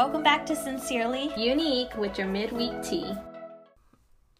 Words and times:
Welcome 0.00 0.22
back 0.22 0.46
to 0.46 0.56
Sincerely. 0.56 1.30
Unique 1.36 1.94
with 1.98 2.16
your 2.16 2.26
midweek 2.26 2.82
tea. 2.82 3.12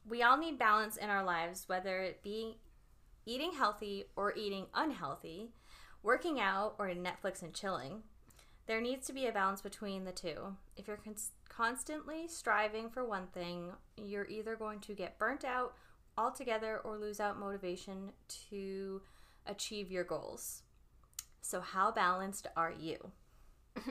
We 0.08 0.22
all 0.22 0.38
need 0.38 0.58
balance 0.58 0.96
in 0.96 1.10
our 1.10 1.22
lives, 1.22 1.64
whether 1.66 2.00
it 2.00 2.22
be 2.22 2.56
eating 3.26 3.52
healthy 3.52 4.06
or 4.16 4.32
eating 4.34 4.68
unhealthy, 4.72 5.50
working 6.02 6.40
out 6.40 6.76
or 6.78 6.88
Netflix 6.88 7.42
and 7.42 7.52
chilling. 7.52 8.04
There 8.66 8.80
needs 8.80 9.06
to 9.08 9.12
be 9.12 9.26
a 9.26 9.32
balance 9.32 9.60
between 9.60 10.04
the 10.04 10.12
two. 10.12 10.56
If 10.78 10.88
you're 10.88 10.96
cons- 10.96 11.32
constantly 11.50 12.26
striving 12.26 12.88
for 12.88 13.04
one 13.04 13.26
thing, 13.26 13.72
you're 13.98 14.28
either 14.28 14.56
going 14.56 14.80
to 14.80 14.94
get 14.94 15.18
burnt 15.18 15.44
out 15.44 15.74
altogether 16.16 16.78
or 16.78 16.96
lose 16.96 17.20
out 17.20 17.38
motivation 17.38 18.12
to 18.48 19.02
achieve 19.44 19.90
your 19.90 20.04
goals. 20.04 20.62
So, 21.42 21.60
how 21.60 21.92
balanced 21.92 22.46
are 22.56 22.72
you? 22.72 23.12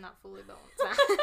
Not 0.00 0.20
fully 0.22 0.42
balanced. 0.42 1.00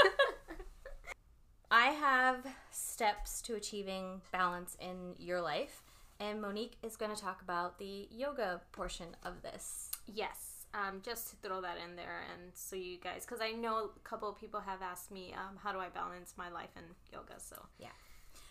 I 1.71 1.87
have 1.87 2.45
steps 2.71 3.41
to 3.43 3.55
achieving 3.55 4.21
balance 4.31 4.77
in 4.79 5.15
your 5.17 5.41
life, 5.41 5.81
and 6.19 6.41
Monique 6.41 6.77
is 6.83 6.95
going 6.95 7.13
to 7.15 7.19
talk 7.19 7.41
about 7.41 7.79
the 7.79 8.07
yoga 8.11 8.61
portion 8.71 9.07
of 9.23 9.41
this. 9.41 9.89
yes, 10.05 10.65
um, 10.75 11.01
just 11.03 11.29
to 11.29 11.35
throw 11.47 11.61
that 11.61 11.77
in 11.83 11.95
there, 11.95 12.21
and 12.33 12.51
so 12.53 12.75
you 12.75 12.97
guys, 12.97 13.25
because 13.25 13.41
I 13.41 13.51
know 13.51 13.89
a 13.95 13.99
couple 14.07 14.29
of 14.29 14.39
people 14.39 14.59
have 14.59 14.81
asked 14.81 15.11
me, 15.11 15.33
um, 15.33 15.57
how 15.63 15.71
do 15.71 15.79
I 15.79 15.89
balance 15.89 16.33
my 16.37 16.49
life 16.49 16.69
and 16.75 16.85
yoga? 17.11 17.39
So 17.39 17.55
yeah, 17.79 17.87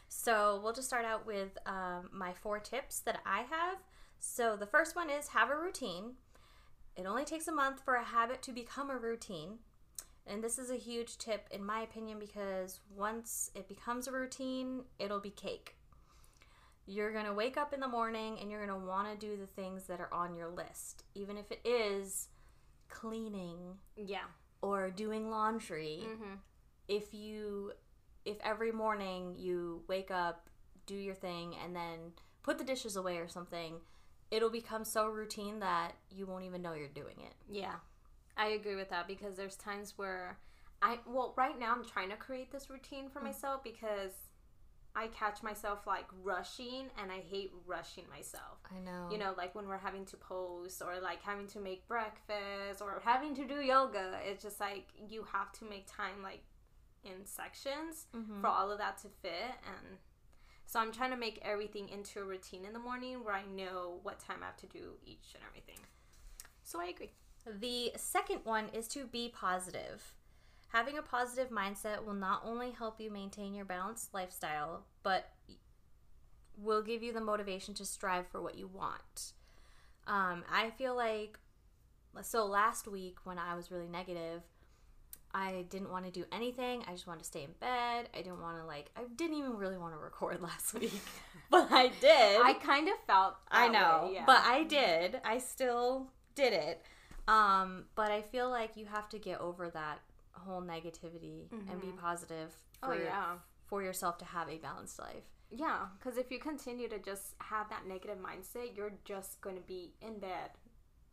So, 0.09 0.61
we'll 0.63 0.73
just 0.73 0.89
start 0.89 1.05
out 1.05 1.25
with 1.27 1.57
um, 1.67 2.11
my 2.13 2.33
four 2.33 2.59
tips 2.59 3.01
that 3.01 3.21
I 3.25 3.39
have. 3.43 3.79
So, 4.19 4.57
the 4.57 4.67
first 4.67 4.95
one 4.97 5.11
is 5.11 5.29
have 5.29 5.51
a 5.51 5.57
routine. 5.57 6.15
It 6.97 7.07
only 7.07 7.25
takes 7.25 7.49
a 7.49 7.53
month 7.53 7.81
for 7.85 7.95
a 7.95 8.05
habit 8.05 8.43
to 8.43 8.53
become 8.53 8.91
a 8.91 8.97
routine. 8.97 9.59
And 10.27 10.43
this 10.43 10.59
is 10.59 10.71
a 10.71 10.77
huge 10.77 11.19
tip, 11.19 11.49
in 11.51 11.65
my 11.65 11.81
opinion, 11.81 12.19
because 12.19 12.81
once 12.97 13.51
it 13.55 13.69
becomes 13.69 14.07
a 14.07 14.13
routine, 14.13 14.83
it'll 14.99 15.21
be 15.21 15.31
cake. 15.31 15.75
You're 16.87 17.13
going 17.13 17.27
to 17.27 17.33
wake 17.33 17.57
up 17.57 17.73
in 17.73 17.81
the 17.81 17.89
morning 17.89 18.39
and 18.41 18.51
you're 18.51 18.65
going 18.65 18.81
to 18.81 18.87
want 18.87 19.09
to 19.09 19.27
do 19.27 19.37
the 19.37 19.47
things 19.47 19.85
that 19.85 20.01
are 20.01 20.13
on 20.13 20.35
your 20.35 20.49
list, 20.49 21.05
even 21.15 21.39
if 21.39 21.51
it 21.51 21.61
is 21.65 22.29
cleaning 22.89 23.59
yeah, 23.97 24.27
or 24.61 24.91
doing 24.91 25.31
laundry 25.31 26.03
mm-hmm. 26.05 26.35
if 26.89 27.13
you 27.13 27.73
if 28.25 28.37
every 28.45 28.71
morning 28.71 29.35
you 29.37 29.83
wake 29.89 30.11
up 30.11 30.49
do 30.87 30.95
your 30.95 31.15
thing 31.15 31.57
and 31.63 31.75
then 31.75 32.13
put 32.43 32.59
the 32.59 32.65
dishes 32.65 32.97
away 32.97 33.17
or 33.17 33.29
something 33.29 33.75
it'll 34.31 34.51
become 34.51 34.85
so 34.85 35.07
routine 35.09 35.59
that 35.59 35.93
you 36.11 36.27
won't 36.27 36.45
even 36.45 36.63
know 36.63 36.73
you're 36.73 36.89
doing 36.89 37.17
it 37.19 37.35
yeah, 37.51 37.75
I 38.37 38.49
agree 38.49 38.77
with 38.77 38.91
that 38.91 39.07
because 39.07 39.37
there's 39.37 39.57
times 39.57 39.95
where 39.97 40.39
I 40.81 40.99
well, 41.07 41.35
right 41.37 41.59
now 41.59 41.73
I'm 41.73 41.85
trying 41.85 42.11
to 42.11 42.17
create 42.17 42.51
this 42.51 42.69
routine 42.71 43.09
for 43.09 43.21
myself 43.21 43.63
because 43.63 44.13
I 44.95 45.07
catch 45.09 45.43
myself 45.43 45.87
like 45.87 46.07
rushing, 46.23 46.91
and 47.01 47.11
I 47.11 47.21
hate 47.21 47.51
rushing 47.67 48.05
myself. 48.11 48.59
i 48.71 48.79
know 48.85 49.09
you 49.11 49.19
know 49.19 49.33
like 49.37 49.55
when 49.55 49.67
we're 49.69 49.79
having 49.79 50.05
to 50.07 50.17
post 50.17 50.83
or 50.83 51.01
like 51.01 51.23
having 51.23 51.47
to 51.49 51.59
make 51.61 51.87
breakfast 51.89 52.81
or 52.83 53.01
having 53.05 53.35
to 53.35 53.45
do 53.47 53.57
yoga 53.61 54.19
it's 54.29 54.43
just 54.43 54.61
like 54.61 54.87
you 55.09 55.25
have 55.33 55.51
to 55.53 55.65
make 55.65 55.87
time 55.87 56.23
like 56.23 56.43
in 57.05 57.25
sections 57.27 58.07
Mhm. 58.15 58.41
for 58.41 58.47
all 58.49 58.71
of 58.71 58.79
that 58.79 58.97
to 58.99 59.09
fit 59.23 59.55
and 59.75 59.99
so 60.67 60.79
i'm 60.81 60.93
trying 60.93 61.11
to 61.11 61.17
make 61.17 61.39
everything 61.43 61.89
into 61.89 62.21
a 62.21 62.25
routine 62.25 62.65
in 62.65 62.73
the 62.73 62.79
morning 62.79 63.25
where 63.25 63.35
i 63.35 63.45
know 63.45 63.99
what 64.05 64.19
time 64.21 64.39
i 64.43 64.47
have 64.47 64.57
to 64.59 64.67
do 64.67 64.85
each 65.05 65.29
and 65.35 65.43
everything 65.49 65.81
so 66.63 66.81
i 66.81 66.87
agree 66.87 67.11
the 67.47 67.93
second 67.97 68.41
one 68.45 68.69
is 68.73 68.89
to 68.89 69.05
be 69.05 69.33
positive. 69.35 70.15
Having 70.69 70.99
a 70.99 71.03
positive 71.03 71.51
mindset 71.51 72.05
will 72.05 72.15
not 72.15 72.43
only 72.45 72.71
help 72.71 73.01
you 73.01 73.11
maintain 73.11 73.55
your 73.55 73.65
balanced 73.65 74.15
lifestyle 74.15 74.87
but 75.03 75.31
will 76.57 76.83
give 76.83 77.03
you 77.03 77.13
the 77.13 77.21
motivation 77.21 77.75
to 77.75 77.85
strive 77.85 78.27
for 78.29 78.41
what 78.41 78.57
you 78.57 78.67
want. 78.67 79.33
Um, 80.07 80.43
i 80.51 80.71
feel 80.71 80.97
like 80.97 81.39
so 82.23 82.45
last 82.45 82.89
week 82.89 83.19
when 83.23 83.39
i 83.39 83.55
was 83.55 83.71
really 83.71 83.87
negative 83.87 84.43
i 85.33 85.65
didn't 85.71 85.91
want 85.91 86.05
to 86.05 86.11
do 86.11 86.25
anything. 86.33 86.83
I 86.89 86.93
just 86.93 87.07
wanted 87.07 87.21
to 87.21 87.25
stay 87.25 87.45
in 87.45 87.53
bed. 87.61 88.09
I 88.13 88.19
didn't 88.19 88.41
want 88.41 88.59
to 88.59 88.67
like 88.67 88.91
i 88.97 89.03
didn't 89.17 89.37
even 89.37 89.57
really 89.57 89.79
want 89.79 89.95
to 89.95 89.99
record 89.99 90.41
last 90.51 90.75
week. 90.75 90.93
But 91.51 91.71
i 91.71 91.89
did. 92.01 92.41
I 92.43 92.55
kind 92.55 92.89
of 92.89 92.95
felt 93.07 93.35
I 93.51 93.69
know, 93.69 94.07
way, 94.07 94.15
yeah. 94.15 94.25
but 94.27 94.41
I 94.45 94.65
did. 94.65 95.21
I 95.25 95.39
still 95.39 96.09
did 96.35 96.53
it. 96.53 96.83
Um, 97.29 97.85
but 97.95 98.11
I 98.11 98.23
feel 98.23 98.51
like 98.51 98.77
you 98.77 98.87
have 98.87 99.09
to 99.11 99.19
get 99.19 99.41
over 99.41 99.71
that 99.71 100.01
whole 100.33 100.61
negativity 100.63 101.51
and 101.71 101.81
be 101.81 101.89
positive 102.01 102.51
for, 102.81 102.95
oh 102.95 102.99
yeah 102.99 103.25
for 103.67 103.83
yourself 103.83 104.19
to 104.19 104.25
have 104.25 104.49
a 104.49 104.57
balanced 104.59 104.99
life. 104.99 105.23
yeah 105.51 105.81
because 105.99 106.19
if 106.19 106.31
you 106.31 106.39
continue 106.39 106.89
to 106.89 106.99
just 106.99 107.35
have 107.39 107.69
that 107.71 107.87
negative 107.87 108.17
mindset 108.19 108.75
you're 108.77 108.93
just 109.05 109.41
going 109.41 109.55
to 109.57 109.63
be 109.63 109.93
in 110.01 110.19
bed 110.19 110.51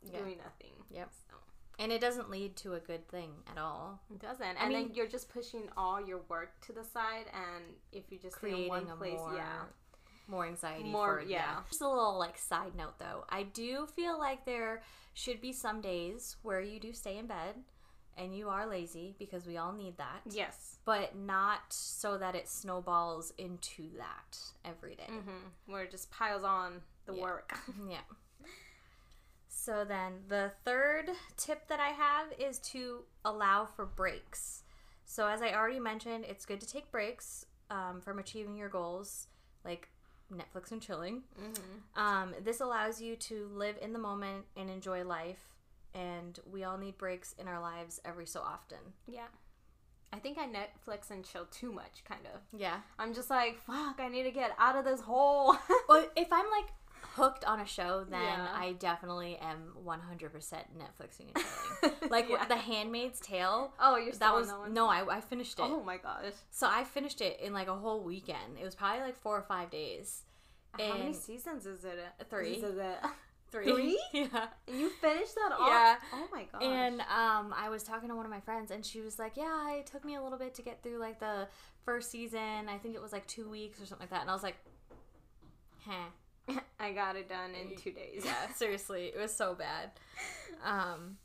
Yeah. 0.03 0.19
doing 0.19 0.37
nothing 0.37 0.73
Yep. 0.89 1.09
so. 1.29 1.35
And 1.77 1.91
it 1.93 2.01
doesn't 2.01 2.29
lead 2.29 2.55
to 2.57 2.73
a 2.73 2.79
good 2.79 3.07
thing 3.07 3.29
at 3.49 3.57
all. 3.57 4.01
It 4.11 4.19
doesn't. 4.19 4.45
And 4.45 4.57
I 4.57 4.63
then 4.63 4.71
mean- 4.87 4.91
you're 4.95 5.07
just 5.07 5.29
pushing 5.29 5.69
all 5.77 6.01
your 6.05 6.19
work 6.27 6.59
to 6.67 6.73
the 6.73 6.83
side 6.83 7.25
and 7.33 7.63
if 7.93 8.11
you 8.11 8.17
just 8.17 8.37
stay 8.37 8.63
in 8.63 8.67
one 8.69 8.87
a 8.89 8.95
place, 8.97 9.17
more 9.19 9.35
yeah. 9.35 9.59
More 10.29 10.45
anxiety 10.45 10.89
More- 10.89 11.21
for 11.21 11.27
yeah. 11.27 11.57
Just 11.69 11.81
a 11.81 11.87
little 11.89 12.17
like 12.19 12.37
side 12.37 12.75
note 12.75 12.99
though. 12.99 13.25
I 13.29 13.43
do 13.43 13.87
feel 13.95 14.17
like 14.19 14.45
there 14.45 14.81
should 15.13 15.41
be 15.41 15.51
some 15.51 15.81
days 15.81 16.37
where 16.43 16.61
you 16.61 16.79
do 16.79 16.93
stay 16.93 17.17
in 17.17 17.25
bed 17.27 17.55
and 18.17 18.35
you 18.37 18.49
are 18.49 18.67
lazy 18.67 19.15
because 19.17 19.45
we 19.45 19.57
all 19.57 19.71
need 19.73 19.97
that. 19.97 20.21
Yes. 20.29 20.77
But 20.85 21.15
not 21.17 21.61
so 21.69 22.17
that 22.17 22.35
it 22.35 22.47
snowballs 22.47 23.33
into 23.37 23.83
that 23.97 24.37
every 24.65 24.95
day. 24.95 25.07
Mm-hmm. 25.09 25.71
Where 25.71 25.83
it 25.83 25.91
just 25.91 26.11
piles 26.11 26.43
on 26.43 26.81
the 27.05 27.13
Yeah. 27.15 27.21
work. 27.21 27.53
Yeah. 27.89 27.99
So 29.47 29.83
then 29.83 30.13
the 30.27 30.51
third 30.63 31.09
tip 31.37 31.67
that 31.67 31.79
I 31.79 31.89
have 31.89 32.27
is 32.39 32.59
to 32.71 32.99
allow 33.25 33.65
for 33.65 33.85
breaks. 33.85 34.63
So 35.05 35.27
as 35.27 35.41
I 35.41 35.53
already 35.53 35.79
mentioned, 35.79 36.25
it's 36.27 36.45
good 36.45 36.61
to 36.61 36.67
take 36.67 36.91
breaks 36.91 37.45
um, 37.69 37.99
from 38.01 38.19
achieving 38.19 38.55
your 38.55 38.69
goals, 38.69 39.27
like 39.65 39.89
Netflix 40.33 40.71
and 40.71 40.81
chilling. 40.81 41.23
mm-hmm. 41.39 41.99
Um, 42.01 42.35
this 42.43 42.61
allows 42.61 43.01
you 43.01 43.15
to 43.15 43.49
live 43.53 43.75
in 43.81 43.93
the 43.93 43.99
moment 43.99 44.45
and 44.55 44.69
enjoy 44.69 45.03
life. 45.03 45.39
And 45.95 46.39
we 46.49 46.63
all 46.63 46.77
need 46.77 46.97
breaks 46.97 47.33
in 47.39 47.47
our 47.47 47.59
lives 47.59 47.99
every 48.05 48.27
so 48.27 48.41
often. 48.41 48.77
Yeah. 49.07 49.27
I 50.11 50.17
think 50.17 50.37
I 50.37 50.45
Netflix 50.47 51.11
and 51.11 51.23
chill 51.23 51.45
too 51.51 51.71
much, 51.71 52.03
kind 52.07 52.25
of. 52.33 52.41
Yeah. 52.57 52.77
I'm 52.97 53.13
just 53.13 53.29
like, 53.29 53.61
fuck, 53.61 53.99
I 53.99 54.07
need 54.07 54.23
to 54.23 54.31
get 54.31 54.51
out 54.57 54.75
of 54.75 54.85
this 54.85 55.01
hole. 55.01 55.55
Well, 55.87 56.07
if 56.15 56.31
I'm 56.31 56.45
like 56.51 56.71
hooked 57.15 57.43
on 57.45 57.59
a 57.59 57.65
show, 57.65 58.05
then 58.09 58.21
Yeah. 58.21 58.47
I 58.53 58.73
definitely 58.73 59.37
am 59.37 59.73
100% 59.85 60.31
Netflixing 60.77 61.31
and 61.35 61.45
chilling. 61.81 61.95
like 62.09 62.29
Yeah. 62.29 62.45
The 62.45 62.55
Handmaid's 62.57 63.19
Tale. 63.19 63.73
oh, 63.79 63.97
you're 63.97 64.13
still 64.13 64.19
That 64.27 64.33
on 64.33 64.39
was 64.39 64.47
that 64.49 64.59
one? 64.59 64.73
no, 64.73 64.87
I, 64.87 65.17
I 65.17 65.21
finished 65.21 65.59
it. 65.59 65.63
Oh 65.65 65.81
my 65.83 65.97
gosh. 65.97 66.33
So 66.51 66.67
I 66.69 66.83
finished 66.83 67.21
it 67.21 67.39
in 67.39 67.53
like 67.53 67.67
a 67.67 67.75
whole 67.75 68.01
weekend. 68.03 68.57
It 68.59 68.63
was 68.65 68.75
probably 68.75 69.01
like 69.01 69.15
four 69.17 69.37
or 69.37 69.43
five 69.43 69.69
days. 69.69 70.23
How 70.77 70.97
many 70.97 71.13
seasons 71.13 71.65
is 71.65 71.83
it? 71.83 71.97
Three. 72.29 72.53
Is 72.53 72.63
it? 72.63 72.97
Three. 73.51 73.65
Three? 73.65 73.99
yeah. 74.13 74.47
You 74.67 74.91
finished 75.01 75.33
that 75.33 75.51
all? 75.59 75.67
Yeah. 75.67 75.95
Oh 76.13 76.27
my 76.31 76.43
gosh. 76.51 76.61
And 76.61 77.01
um, 77.01 77.51
I 77.57 77.69
was 77.71 77.83
talking 77.83 78.07
to 78.09 78.15
one 78.15 78.23
of 78.23 78.29
my 78.31 78.41
friends, 78.41 78.69
and 78.69 78.85
she 78.85 79.01
was 79.01 79.17
like, 79.17 79.35
"Yeah, 79.35 79.71
it 79.73 79.87
took 79.87 80.05
me 80.05 80.13
a 80.13 80.21
little 80.21 80.37
bit 80.37 80.53
to 80.53 80.61
get 80.61 80.83
through 80.83 80.99
like 80.99 81.19
the 81.19 81.47
first 81.83 82.11
season. 82.11 82.69
I 82.69 82.77
think 82.77 82.93
it 82.93 83.01
was 83.01 83.11
like 83.11 83.25
two 83.25 83.49
weeks 83.49 83.81
or 83.81 83.87
something 83.87 84.03
like 84.03 84.11
that." 84.11 84.21
And 84.21 84.29
I 84.29 84.33
was 84.33 84.43
like, 84.43 84.57
"Huh." 85.83 86.09
I 86.79 86.91
got 86.91 87.15
it 87.15 87.27
done 87.29 87.51
in 87.55 87.75
two 87.77 87.91
days. 87.91 88.23
Yeah, 88.25 88.47
seriously, 88.55 89.05
it 89.07 89.17
was 89.19 89.33
so 89.35 89.55
bad. 89.55 89.91
Um, 90.63 91.17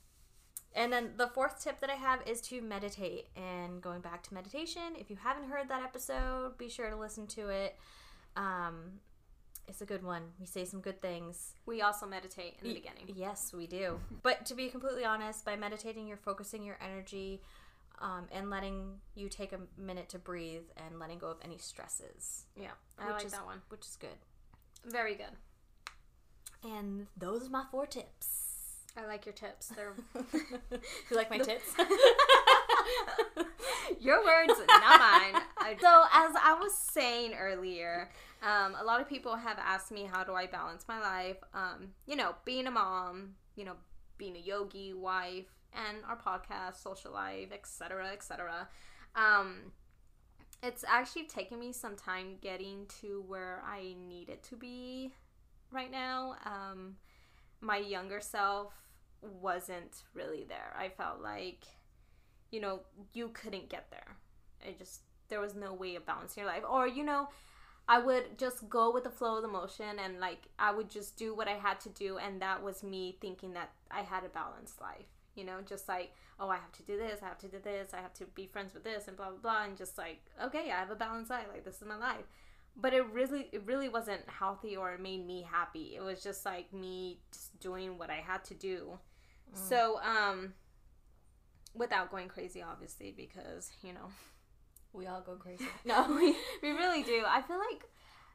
and 0.75 0.93
then 0.93 1.13
the 1.17 1.29
fourth 1.29 1.63
tip 1.63 1.81
that 1.81 1.91
I 1.91 1.95
have 1.95 2.21
is 2.27 2.41
to 2.43 2.61
meditate. 2.61 3.29
And 3.37 3.81
going 3.81 4.01
back 4.01 4.23
to 4.25 4.35
meditation, 4.35 4.95
if 4.99 5.11
you 5.11 5.17
haven't 5.23 5.49
heard 5.49 5.69
that 5.69 5.83
episode, 5.83 6.59
be 6.59 6.69
sure 6.69 6.91
to 6.91 6.97
listen 6.97 7.27
to 7.29 7.49
it. 7.49 7.77
Um, 8.37 9.01
it's 9.69 9.81
a 9.81 9.87
good 9.87 10.03
one. 10.03 10.23
We 10.41 10.47
say 10.47 10.65
some 10.65 10.81
good 10.81 11.01
things. 11.01 11.55
We 11.65 11.81
also 11.81 12.07
meditate 12.07 12.57
in 12.61 12.69
the 12.69 12.75
beginning. 12.75 13.05
Yes, 13.15 13.53
we 13.53 13.67
do. 13.67 14.01
But 14.23 14.45
to 14.47 14.55
be 14.55 14.69
completely 14.69 15.05
honest, 15.05 15.45
by 15.45 15.57
meditating, 15.57 16.07
you're 16.07 16.17
focusing 16.19 16.63
your 16.63 16.77
energy 16.85 17.41
um, 18.01 18.27
and 18.33 18.51
letting 18.51 18.97
you 19.15 19.29
take 19.29 19.53
a 19.53 19.61
minute 19.79 20.09
to 20.11 20.19
breathe 20.19 20.65
and 20.77 20.99
letting 20.99 21.19
go 21.19 21.29
of 21.29 21.39
any 21.45 21.57
stresses, 21.59 22.45
Yeah, 22.57 22.73
I 22.99 23.07
Which 23.07 23.15
like 23.15 23.25
is- 23.27 23.33
that 23.33 23.47
one. 23.47 23.63
which 23.69 23.87
is 23.87 23.97
good. 23.97 24.19
Very 24.87 25.15
good. 25.15 25.27
And 26.65 27.07
those 27.17 27.47
are 27.47 27.51
my 27.51 27.65
four 27.71 27.87
tips. 27.87 28.41
I 28.97 29.07
like 29.07 29.27
your 29.27 29.33
tips. 29.35 29.69
They're 29.75 29.95
you 31.11 31.17
like 31.17 31.31
my 31.31 31.39
tips? 31.39 31.73
your 34.01 34.25
words, 34.25 34.53
not 34.69 35.01
mine. 35.01 35.43
I- 35.59 35.77
So, 35.81 36.05
as 36.13 36.35
I 36.43 36.57
was 36.61 36.75
saying 36.75 37.35
earlier, 37.35 38.11
um, 38.43 38.77
a 38.81 38.85
lot 38.85 39.01
of 39.01 39.09
people 39.09 39.35
have 39.35 39.59
asked 39.59 39.91
me 39.91 40.09
how 40.11 40.25
do 40.25 40.35
I 40.35 40.47
balance 40.47 40.85
my 40.87 41.01
life. 41.01 41.37
Um, 41.55 41.89
you 42.07 42.17
know, 42.17 42.35
being 42.45 42.67
a 42.67 42.71
mom, 42.71 43.31
you 43.57 43.65
know, 43.65 43.75
being 44.19 44.37
a 44.37 44.41
yogi, 44.41 44.93
wife, 44.93 45.47
and 45.73 45.99
our 46.09 46.17
podcast, 46.17 46.83
social 46.83 47.13
life, 47.13 47.49
etc., 47.53 48.09
etc. 48.13 48.69
Um, 49.17 49.73
it's 50.67 50.85
actually 50.89 51.25
taken 51.25 51.59
me 51.59 51.73
some 51.73 51.95
time 51.95 52.37
getting 52.41 52.87
to 53.01 53.23
where 53.29 53.63
I 53.67 53.95
needed 54.09 54.43
to 54.45 54.57
be 54.57 55.13
right 55.71 55.91
now. 55.91 56.37
Um, 56.47 56.97
my 57.61 57.77
younger 57.77 58.21
self 58.21 58.73
wasn't 59.21 60.05
really 60.15 60.45
there. 60.49 60.75
I 60.79 60.89
felt 60.89 61.21
like, 61.21 61.65
you 62.51 62.61
know, 62.61 62.81
you 63.13 63.29
couldn't 63.29 63.69
get 63.69 63.91
there. 63.91 64.17
It 64.63 64.79
just 64.79 65.03
there 65.29 65.41
was 65.41 65.55
no 65.55 65.75
way 65.75 65.97
of 65.97 66.07
balancing 66.07 66.43
your 66.43 66.53
life, 66.53 66.65
or 66.69 66.87
you 66.87 67.05
know. 67.05 67.29
I 67.87 67.99
would 67.99 68.39
just 68.39 68.67
go 68.71 68.91
with 68.91 69.05
the 69.05 69.11
flow 69.11 69.37
of 69.37 69.43
the 69.43 69.49
motion 69.49 69.99
and 70.03 70.19
like 70.19 70.49
I 70.59 70.73
would 70.73 70.89
just 70.89 71.19
do 71.19 71.35
what 71.35 71.49
I 71.49 71.59
had 71.59 71.81
to 71.81 71.91
do 71.91 72.17
and 72.17 72.41
that 72.41 72.63
was 72.63 72.83
me 72.83 73.19
thinking 73.21 73.53
that 73.53 73.73
I 73.91 74.01
had 74.01 74.25
a 74.25 74.31
balanced 74.31 74.81
life. 74.81 75.05
You 75.37 75.45
know, 75.45 75.61
just 75.67 75.89
like, 75.89 76.13
oh, 76.39 76.49
I 76.49 76.57
have 76.57 76.73
to 76.73 76.83
do 76.83 76.97
this, 76.97 77.21
I 77.23 77.27
have 77.27 77.39
to 77.39 77.49
do 77.49 77.59
this, 77.63 77.95
I 77.95 77.99
have 77.99 78.15
to 78.15 78.27
be 78.35 78.47
friends 78.47 78.75
with 78.75 78.85
this 78.85 79.09
and 79.09 79.17
blah 79.17 79.31
blah 79.31 79.39
blah 79.39 79.65
and 79.65 79.77
just 79.77 79.99
like, 79.99 80.21
okay, 80.43 80.71
I 80.71 80.79
have 80.79 80.91
a 80.91 80.97
balanced 80.97 81.31
life, 81.31 81.47
like 81.53 81.65
this 81.65 81.77
is 81.81 81.89
my 81.89 81.97
life. 81.97 82.25
But 82.77 82.93
it 82.93 83.07
really 83.13 83.49
it 83.53 83.63
really 83.67 83.89
wasn't 83.89 84.23
healthy 84.29 84.77
or 84.77 84.93
it 84.93 85.01
made 85.01 85.27
me 85.27 85.47
happy. 85.49 85.95
It 85.97 86.03
was 86.03 86.23
just 86.23 86.45
like 86.45 86.73
me 86.73 87.19
just 87.33 87.59
doing 87.61 87.99
what 87.99 88.11
I 88.11 88.23
had 88.27 88.45
to 88.45 88.55
do. 88.55 88.99
Mm. 89.55 89.69
So, 89.69 90.01
um 90.01 90.55
without 91.75 92.11
going 92.11 92.29
crazy 92.29 92.63
obviously 92.63 93.13
because, 93.17 93.71
you 93.83 93.93
know, 93.93 94.09
we 94.93 95.07
all 95.07 95.21
go 95.21 95.35
crazy. 95.35 95.67
no, 95.85 96.07
we, 96.09 96.37
we 96.63 96.71
really 96.71 97.03
do. 97.03 97.23
I 97.27 97.43
feel 97.43 97.59
like 97.59 97.85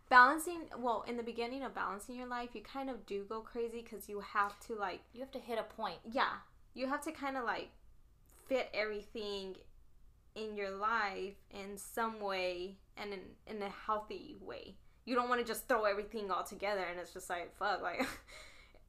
balancing, 0.09 0.67
well, 0.77 1.05
in 1.07 1.17
the 1.17 1.23
beginning 1.23 1.63
of 1.63 1.73
balancing 1.73 2.15
your 2.15 2.27
life, 2.27 2.49
you 2.53 2.61
kind 2.61 2.89
of 2.89 3.05
do 3.05 3.23
go 3.27 3.41
crazy 3.41 3.81
because 3.81 4.09
you 4.09 4.19
have 4.19 4.59
to, 4.67 4.75
like, 4.75 4.99
you 5.13 5.21
have 5.21 5.31
to 5.31 5.39
hit 5.39 5.57
a 5.57 5.63
point. 5.63 5.99
Yeah. 6.11 6.33
You 6.73 6.87
have 6.87 7.03
to 7.05 7.11
kind 7.11 7.37
of, 7.37 7.43
like, 7.43 7.69
fit 8.47 8.69
everything 8.73 9.55
in 10.35 10.55
your 10.55 10.71
life 10.71 11.35
in 11.51 11.77
some 11.77 12.19
way 12.19 12.77
and 12.97 13.13
in, 13.13 13.21
in 13.47 13.61
a 13.61 13.69
healthy 13.69 14.37
way. 14.41 14.75
You 15.05 15.15
don't 15.15 15.29
want 15.29 15.41
to 15.41 15.47
just 15.47 15.67
throw 15.67 15.85
everything 15.85 16.31
all 16.31 16.43
together 16.43 16.83
and 16.89 16.99
it's 16.99 17.13
just 17.13 17.29
like, 17.29 17.55
fuck, 17.57 17.81
like. 17.81 18.07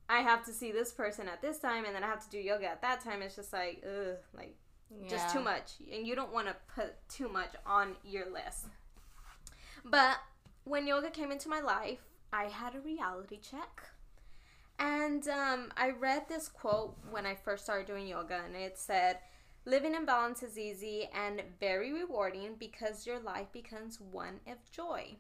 I 0.08 0.22
have 0.22 0.44
to 0.46 0.52
see 0.52 0.72
this 0.72 0.90
person 0.90 1.28
at 1.28 1.40
this 1.40 1.60
time 1.60 1.84
and 1.84 1.94
then 1.94 2.02
I 2.02 2.08
have 2.08 2.22
to 2.24 2.30
do 2.30 2.38
yoga 2.38 2.66
at 2.66 2.82
that 2.82 3.00
time. 3.00 3.22
It's 3.22 3.36
just 3.36 3.52
like, 3.52 3.84
ugh, 3.86 4.16
like 4.36 4.56
yeah. 4.90 5.08
Just 5.08 5.32
too 5.34 5.40
much. 5.40 5.74
And 5.92 6.06
you 6.06 6.14
don't 6.14 6.32
want 6.32 6.48
to 6.48 6.56
put 6.74 6.94
too 7.08 7.28
much 7.28 7.52
on 7.64 7.94
your 8.04 8.30
list. 8.30 8.66
But 9.84 10.18
when 10.64 10.86
yoga 10.86 11.10
came 11.10 11.30
into 11.30 11.48
my 11.48 11.60
life, 11.60 12.00
I 12.32 12.44
had 12.44 12.74
a 12.74 12.80
reality 12.80 13.38
check. 13.38 13.84
And 14.80 15.28
um, 15.28 15.72
I 15.76 15.90
read 15.90 16.28
this 16.28 16.48
quote 16.48 16.96
when 17.10 17.26
I 17.26 17.34
first 17.34 17.64
started 17.64 17.86
doing 17.86 18.06
yoga, 18.06 18.40
and 18.44 18.56
it 18.56 18.78
said, 18.78 19.18
Living 19.66 19.94
in 19.94 20.06
balance 20.06 20.42
is 20.42 20.58
easy 20.58 21.08
and 21.14 21.42
very 21.60 21.92
rewarding 21.92 22.56
because 22.58 23.06
your 23.06 23.20
life 23.20 23.52
becomes 23.52 24.00
one 24.00 24.40
of 24.46 24.56
joy. 24.72 25.16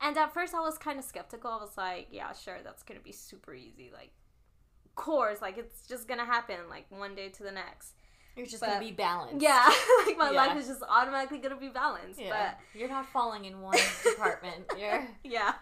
And 0.00 0.18
at 0.18 0.34
first, 0.34 0.52
I 0.52 0.58
was 0.58 0.78
kind 0.78 0.98
of 0.98 1.04
skeptical. 1.04 1.48
I 1.48 1.58
was 1.58 1.76
like, 1.76 2.08
yeah, 2.10 2.32
sure, 2.32 2.58
that's 2.64 2.82
going 2.82 2.98
to 2.98 3.04
be 3.04 3.12
super 3.12 3.54
easy. 3.54 3.92
Like, 3.94 4.10
course, 4.96 5.40
like, 5.40 5.58
it's 5.58 5.86
just 5.86 6.08
going 6.08 6.18
to 6.18 6.26
happen, 6.26 6.56
like, 6.68 6.86
one 6.90 7.14
day 7.14 7.28
to 7.28 7.42
the 7.44 7.52
next. 7.52 7.94
You're 8.36 8.46
just 8.46 8.60
but, 8.60 8.68
gonna 8.68 8.80
be 8.80 8.92
balanced. 8.92 9.42
Yeah, 9.42 9.62
like 10.06 10.16
my 10.16 10.30
yeah. 10.30 10.46
life 10.46 10.56
is 10.56 10.66
just 10.66 10.82
automatically 10.88 11.36
gonna 11.36 11.54
be 11.54 11.68
balanced. 11.68 12.18
Yeah. 12.18 12.30
But 12.30 12.80
you're 12.80 12.88
not 12.88 13.04
falling 13.04 13.44
in 13.44 13.60
one 13.60 13.76
department. 14.02 14.64
You're 14.78 15.06
yeah. 15.22 15.52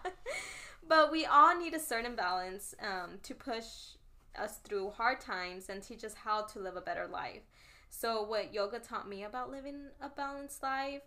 But 0.91 1.09
we 1.09 1.25
all 1.25 1.57
need 1.57 1.73
a 1.73 1.79
certain 1.79 2.17
balance 2.17 2.75
um, 2.81 3.19
to 3.23 3.33
push 3.33 3.95
us 4.37 4.57
through 4.57 4.89
hard 4.89 5.21
times 5.21 5.69
and 5.69 5.81
teach 5.81 6.03
us 6.03 6.13
how 6.13 6.41
to 6.41 6.59
live 6.59 6.75
a 6.75 6.81
better 6.81 7.07
life. 7.07 7.43
So 7.89 8.23
what 8.23 8.53
yoga 8.53 8.79
taught 8.79 9.07
me 9.07 9.23
about 9.23 9.49
living 9.49 9.83
a 10.01 10.09
balanced 10.09 10.61
life, 10.61 11.03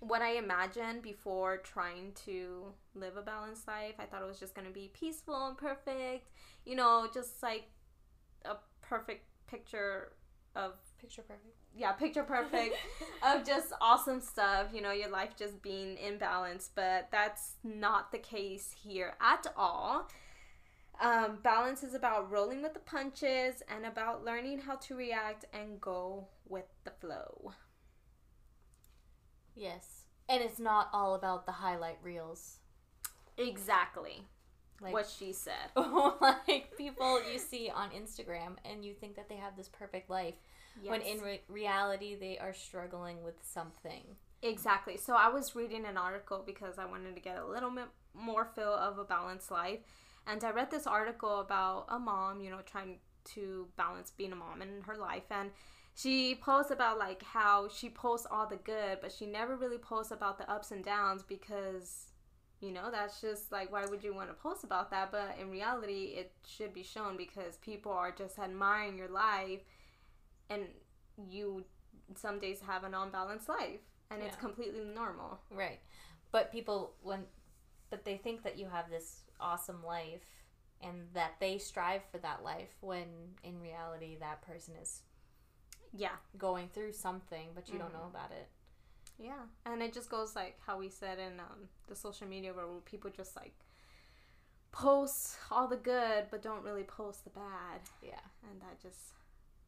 what 0.00 0.22
I 0.22 0.36
imagined 0.36 1.02
before 1.02 1.58
trying 1.58 2.12
to 2.24 2.72
live 2.94 3.18
a 3.18 3.20
balanced 3.20 3.68
life, 3.68 3.96
I 3.98 4.06
thought 4.06 4.22
it 4.22 4.26
was 4.26 4.40
just 4.40 4.54
gonna 4.54 4.70
be 4.70 4.90
peaceful 4.94 5.48
and 5.48 5.58
perfect. 5.58 6.30
You 6.64 6.76
know, 6.76 7.08
just 7.12 7.42
like 7.42 7.64
a 8.46 8.56
perfect 8.80 9.26
picture 9.48 10.12
of 10.56 10.72
picture 11.00 11.22
perfect. 11.22 11.56
Yeah, 11.74 11.92
picture 11.92 12.22
perfect 12.22 12.76
of 13.26 13.46
just 13.46 13.72
awesome 13.80 14.20
stuff, 14.20 14.68
you 14.72 14.80
know, 14.80 14.92
your 14.92 15.10
life 15.10 15.30
just 15.36 15.62
being 15.62 15.96
in 15.96 16.18
balance, 16.18 16.70
but 16.74 17.08
that's 17.10 17.54
not 17.62 18.12
the 18.12 18.18
case 18.18 18.74
here 18.82 19.14
at 19.20 19.46
all. 19.56 20.08
Um, 21.00 21.38
balance 21.42 21.84
is 21.84 21.94
about 21.94 22.30
rolling 22.30 22.62
with 22.62 22.74
the 22.74 22.80
punches 22.80 23.62
and 23.68 23.86
about 23.86 24.24
learning 24.24 24.58
how 24.60 24.76
to 24.76 24.96
react 24.96 25.44
and 25.52 25.80
go 25.80 26.26
with 26.48 26.64
the 26.84 26.90
flow. 26.90 27.52
Yes. 29.54 30.04
And 30.28 30.42
it's 30.42 30.58
not 30.58 30.88
all 30.92 31.14
about 31.14 31.46
the 31.46 31.52
highlight 31.52 31.98
reels. 32.02 32.58
Exactly. 33.36 34.24
Like, 34.80 34.92
what 34.92 35.08
she 35.08 35.32
said. 35.32 35.70
like 35.76 36.76
people 36.76 37.20
you 37.32 37.38
see 37.38 37.70
on 37.74 37.90
Instagram 37.90 38.56
and 38.64 38.84
you 38.84 38.94
think 38.94 39.16
that 39.16 39.28
they 39.28 39.36
have 39.36 39.56
this 39.56 39.68
perfect 39.68 40.08
life 40.08 40.34
yes. 40.80 40.90
when 40.90 41.00
in 41.02 41.20
re- 41.20 41.40
reality 41.48 42.14
they 42.14 42.38
are 42.38 42.54
struggling 42.54 43.22
with 43.24 43.34
something. 43.42 44.04
Exactly. 44.42 44.96
So 44.96 45.14
I 45.14 45.28
was 45.28 45.56
reading 45.56 45.84
an 45.84 45.96
article 45.96 46.42
because 46.46 46.78
I 46.78 46.84
wanted 46.84 47.16
to 47.16 47.20
get 47.20 47.38
a 47.38 47.46
little 47.46 47.70
bit 47.70 47.88
more 48.14 48.44
feel 48.54 48.72
of 48.72 48.98
a 48.98 49.04
balanced 49.04 49.50
life. 49.50 49.80
And 50.26 50.44
I 50.44 50.50
read 50.50 50.70
this 50.70 50.86
article 50.86 51.40
about 51.40 51.86
a 51.88 51.98
mom, 51.98 52.40
you 52.40 52.50
know, 52.50 52.60
trying 52.64 52.98
to 53.34 53.66
balance 53.76 54.12
being 54.16 54.32
a 54.32 54.36
mom 54.36 54.62
in 54.62 54.82
her 54.86 54.96
life 54.96 55.24
and 55.30 55.50
she 55.98 56.36
posts 56.36 56.70
about 56.70 56.96
like 56.96 57.24
how 57.24 57.68
she 57.68 57.90
posts 57.90 58.26
all 58.30 58.46
the 58.46 58.56
good, 58.56 58.98
but 59.00 59.10
she 59.10 59.26
never 59.26 59.56
really 59.56 59.78
posts 59.78 60.12
about 60.12 60.38
the 60.38 60.48
ups 60.48 60.70
and 60.70 60.84
downs 60.84 61.24
because 61.24 62.07
you 62.60 62.72
know 62.72 62.90
that's 62.90 63.20
just 63.20 63.52
like 63.52 63.70
why 63.70 63.84
would 63.86 64.02
you 64.02 64.14
want 64.14 64.28
to 64.28 64.34
post 64.34 64.64
about 64.64 64.90
that? 64.90 65.10
But 65.12 65.36
in 65.40 65.50
reality 65.50 66.14
it 66.16 66.32
should 66.46 66.74
be 66.74 66.82
shown 66.82 67.16
because 67.16 67.56
people 67.58 67.92
are 67.92 68.10
just 68.10 68.38
admiring 68.38 68.98
your 68.98 69.08
life 69.08 69.60
and 70.50 70.62
you 71.28 71.64
some 72.16 72.38
days 72.38 72.60
have 72.66 72.84
an 72.84 72.94
unbalanced 72.94 73.48
life 73.48 73.80
and 74.10 74.20
yeah. 74.20 74.28
it's 74.28 74.36
completely 74.36 74.84
normal. 74.94 75.40
Right. 75.50 75.80
But 76.32 76.52
people 76.52 76.94
when 77.02 77.24
but 77.90 78.04
they 78.04 78.16
think 78.16 78.42
that 78.42 78.58
you 78.58 78.66
have 78.66 78.90
this 78.90 79.22
awesome 79.40 79.84
life 79.84 80.24
and 80.80 81.08
that 81.14 81.32
they 81.40 81.58
strive 81.58 82.02
for 82.10 82.18
that 82.18 82.42
life 82.44 82.74
when 82.80 83.06
in 83.42 83.60
reality 83.60 84.16
that 84.20 84.42
person 84.42 84.74
is 84.80 85.02
yeah. 85.92 86.16
going 86.36 86.68
through 86.68 86.92
something 86.92 87.48
but 87.54 87.68
you 87.68 87.74
mm-hmm. 87.74 87.84
don't 87.84 87.92
know 87.92 88.08
about 88.10 88.30
it 88.30 88.48
yeah, 89.18 89.42
and 89.66 89.82
it 89.82 89.92
just 89.92 90.10
goes 90.10 90.34
like 90.36 90.56
how 90.66 90.78
we 90.78 90.88
said 90.88 91.18
in 91.18 91.40
um, 91.40 91.68
the 91.88 91.96
social 91.96 92.26
media 92.26 92.52
where 92.52 92.66
people 92.84 93.10
just 93.10 93.36
like 93.36 93.52
post 94.70 95.36
all 95.50 95.66
the 95.66 95.76
good 95.76 96.24
but 96.30 96.42
don't 96.42 96.62
really 96.62 96.84
post 96.84 97.24
the 97.24 97.30
bad. 97.30 97.80
Yeah, 98.02 98.20
and 98.50 98.60
that 98.60 98.80
just 98.80 99.14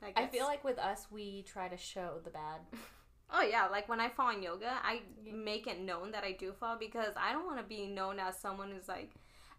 that 0.00 0.14
gets... 0.14 0.26
I 0.26 0.30
feel 0.30 0.46
like 0.46 0.64
with 0.64 0.78
us 0.78 1.06
we 1.10 1.42
try 1.42 1.68
to 1.68 1.76
show 1.76 2.20
the 2.24 2.30
bad. 2.30 2.60
oh 3.32 3.42
yeah, 3.42 3.66
like 3.66 3.88
when 3.88 4.00
I 4.00 4.08
fall 4.08 4.30
in 4.30 4.42
yoga, 4.42 4.72
I 4.82 5.00
make 5.24 5.66
it 5.66 5.80
known 5.80 6.12
that 6.12 6.24
I 6.24 6.32
do 6.32 6.52
fall 6.52 6.76
because 6.78 7.14
I 7.16 7.32
don't 7.32 7.46
want 7.46 7.58
to 7.58 7.64
be 7.64 7.86
known 7.86 8.18
as 8.18 8.38
someone 8.38 8.70
who's 8.70 8.88
like 8.88 9.10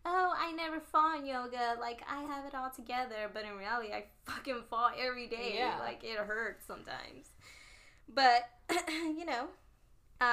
oh, 0.06 0.34
I 0.38 0.52
never 0.54 0.80
fall 0.80 1.18
in 1.18 1.26
yoga. 1.26 1.76
Like, 1.80 2.02
I 2.10 2.24
have 2.24 2.46
it 2.46 2.56
all 2.56 2.70
together. 2.70 3.30
But 3.34 3.46
in 3.46 3.58
reality, 3.58 3.94
I 3.94 4.06
fucking 4.26 4.64
fall 4.70 4.92
every 4.98 5.28
day. 5.28 5.56
Yeah. 5.56 5.80
Like, 5.80 6.04
it 6.04 6.18
hurts 6.18 6.66
sometimes. 6.66 7.30
But, 8.14 8.50
you 8.90 9.26
know, 9.26 9.48